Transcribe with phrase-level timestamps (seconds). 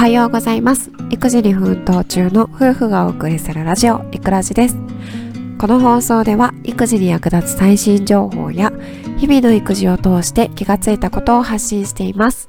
[0.00, 0.90] はようございます。
[1.10, 4.78] 育児に奮闘中の夫婦がお送りするラジオいくらじです。
[5.58, 8.72] この放送では育児に役立つ最新情報や
[9.18, 12.48] 日々の育児を通して気がついたことを発信しています。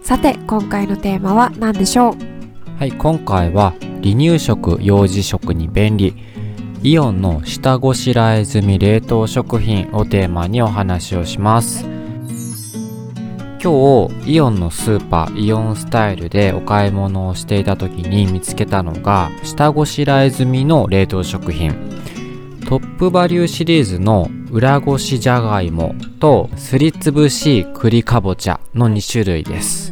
[0.00, 2.78] さて今回のテーマは何でしょう？
[2.78, 3.72] はい今回は
[4.04, 6.14] 離乳食幼児食に便利
[6.84, 11.84] イオンの下ごしらえ済み冷凍食品をテーマにお話をします。
[13.66, 21.72] 今日イオンのスーパーイオンスタイルでお買い物をしていた時に見つけたのが下ごしらえ済みの冷凍食品。
[22.68, 29.90] トップバリューシリーズの裏ごしじゃがいもとすりつぶし栗かぼちゃの2種類です。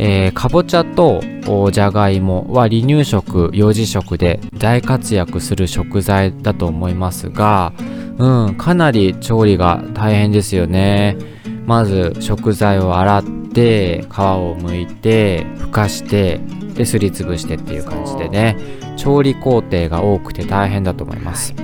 [0.00, 1.22] えー、かぼちゃと
[1.70, 7.72] じゃがいもは離乳食幼児食で大活躍する食材だと思いますが、
[8.18, 11.37] うん、かなり調理が大変ですよね。
[11.68, 16.38] まず食材を洗って皮を剥いてふかして
[16.74, 18.56] ですりつぶしてっていう感じでね。
[18.96, 21.54] 調理工程が多くて大変だと思います、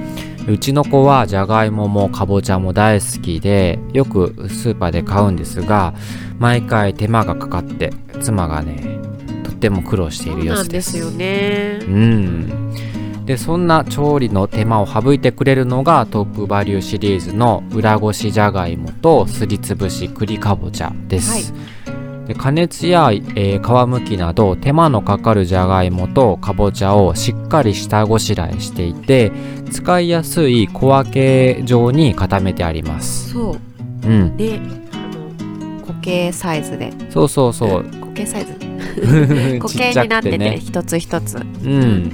[0.48, 5.94] うちの子はじゃがいももかぼちゃも大好きでよくスーパーで買うんですが
[6.38, 7.92] 毎回手間がかかって
[8.22, 9.00] 妻がね
[9.42, 11.80] とっても苦労している様子ですよね。
[11.82, 12.74] うん
[13.26, 29.32] でそんな調理の手間を省いてくれるのがトップバリューシリーズの裏ごしじゃがいもとすりつぶし栗かぼちゃです、はい、で加熱や、えー、皮むきなど手間のかかるじゃがいもとかぼちゃをしっかり下ごしらえしていて
[29.70, 33.32] 使いやすい小分け状に固めてあります。
[33.32, 34.60] そう、うん、で
[34.92, 36.92] あの固形サイズで。
[37.10, 37.84] そうそうそう。
[37.84, 38.52] 固形サイズ。
[39.58, 41.36] 固形になってて一つ一つ。
[41.36, 42.12] うん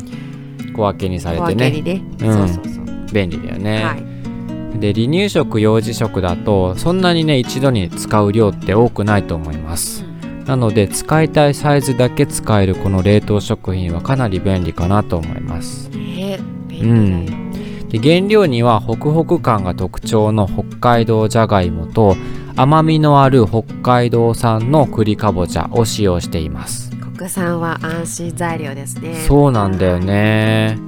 [0.81, 1.71] 小分けにされてね。
[1.71, 2.91] ね、うん、そうそうそう。
[3.13, 15.91] 便利だよね、はい、で離乳食幼児食だとそんなにね一度に使う量って多くないと思います、うん、なので使いたいサイズだけ使えるこの冷凍食品はかなり便利かなと思います。
[15.93, 17.51] えー、便利だよ、うん
[17.91, 22.15] で原料にはホクホク感が特徴の北海道じゃがいもと
[22.55, 26.90] 甘みのある北海道産の栗かぼちゃを使用しています
[27.29, 29.25] さんは安心材料ですね。
[29.27, 30.79] そうなんだよね。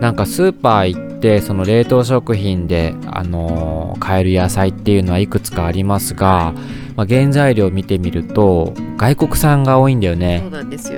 [0.00, 6.52] なんかスーパー行ってその冷凍食品で、あのー、買える野菜っていうのはいくつかありますが、
[6.96, 10.42] まあ、原材料見てみると外国産が多いんだよね。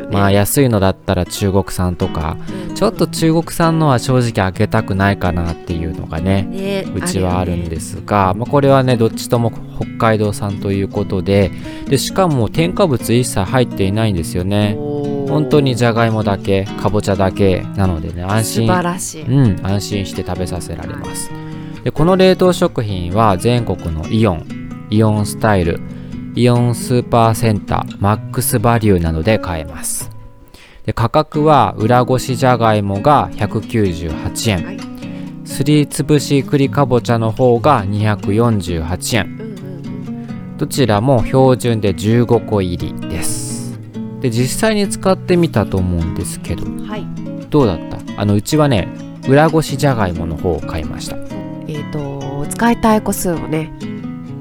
[0.01, 0.09] ね。
[0.11, 2.37] まあ安いのだったら中国産とか、
[2.69, 11.53] うん、ちょっと中国産のは正直開けたくないかなっていうのがね、ね、うちはあるんですが、ね、まあ、これはねどっちとも北海道産ということで
[11.89, 14.77] でしかも添加物一切入っていないんですよね
[15.29, 18.67] 本当にじゃがいもだけかぼちゃだけなのでね安心。
[18.67, 21.31] 素晴らしい、うん、安心して食べさせられます。
[21.85, 25.81] でこの冷凍食品は全国のイオンイオンスタイル
[26.35, 30.11] イオンスーパーセンターマックスバリューなどで買えます。
[30.85, 34.79] で価格は裏ごしじゃがいもが198円、はい、
[35.45, 43.46] すりつぶし栗かぼちゃの方が248円、どちらも標準で15個入りです
[44.21, 47.07] で実際に使ってみたと思うんですけど、はい、
[47.51, 47.99] どうだった？
[48.21, 48.89] あのうちはね
[49.29, 51.17] 裏ごしじゃがいもの方を買いました。
[51.17, 53.73] えっ、ー、と使いたい個数をね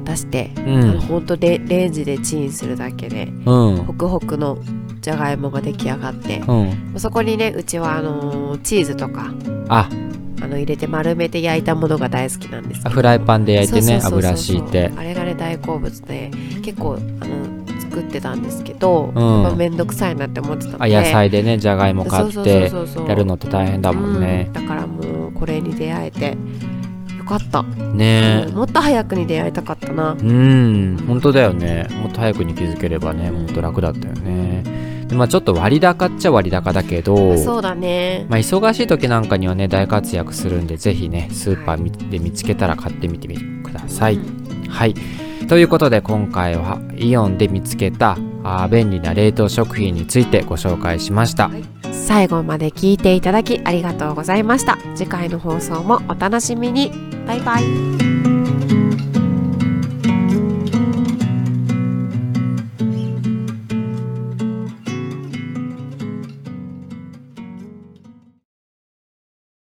[0.05, 4.57] 出して、うん、ほんとレレンジでチンするだけで、うん、ホクホクの
[5.01, 6.53] じゃがいもが出来上がって、う
[6.95, 9.33] ん、そこにねうちはあのー、チーズとか
[9.69, 9.89] あ。
[10.41, 14.91] あの入れて丸めて焼いたものが大好きなんですフライパンで焼いてね油敷いて。
[14.95, 16.29] あれがね大好物で
[16.61, 17.44] 結構あの
[17.95, 20.97] 作ってたんですけど、うん、面倒くさいなって思ってたので。
[20.97, 22.69] あ野菜でねじゃがいも買って
[23.07, 26.37] やるのって大変だもんね、うん、だからもうこれに出会えて
[27.17, 27.63] よかった。
[27.63, 30.11] ね、うん、もっと早くに出会いたかったな。
[30.11, 31.03] うん。
[31.07, 31.87] 本当だよね。
[32.01, 34.63] もっと早くに気づければねもっと楽だったよね。
[35.07, 38.25] でまあちょっと割高っちゃ割高だけどそうだね。
[38.27, 44.19] まあ忙しい時なんかにはね大活躍するんでぜひねスーパーで見つけたら買ってみてみてください、
[44.67, 54.77] はいということで今回はイオンで見つけたあ便利な冷凍食品についてご紹介しました、はい、最後まで聞いていただきありがとうございました。
[54.95, 56.91] 次回の放送もお楽しみに。
[57.25, 57.94] バイバイ。